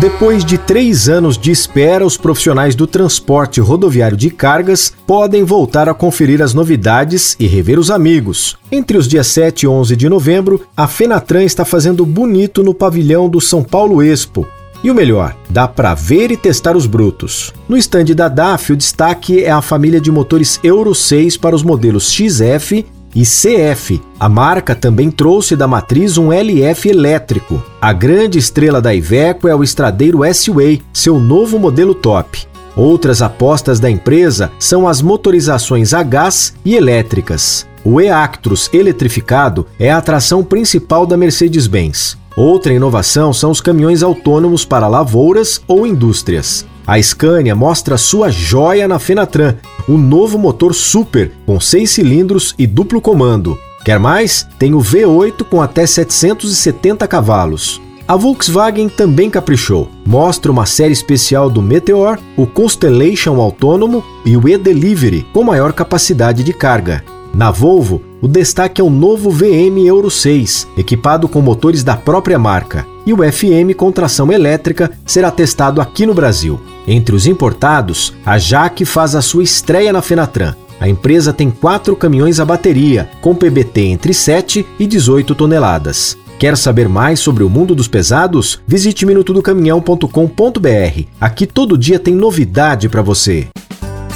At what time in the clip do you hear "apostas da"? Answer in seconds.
33.22-33.90